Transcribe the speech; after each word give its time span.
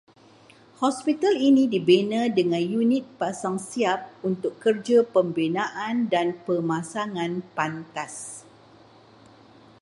Hospital 0.85 1.33
ini 1.49 1.63
dibina 1.73 2.21
dengan 2.39 2.57
unit 2.79 3.03
pasang 3.21 3.57
siap 3.67 4.01
untuk 4.29 4.53
kerja 4.63 4.97
pembinaan 5.13 5.95
dan 6.13 6.27
pemasangan 6.45 7.33
pantas 7.55 8.15